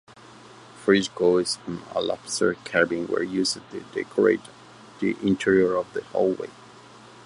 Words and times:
Frescoes 0.83 1.59
and 1.67 1.83
alabaster 1.95 2.55
carvings 2.65 3.07
were 3.07 3.21
used 3.21 3.59
to 3.69 3.81
decorate 3.93 4.41
the 4.99 5.15
interior 5.21 5.75
of 5.77 5.93
the 5.93 6.01
hallway. 6.05 6.49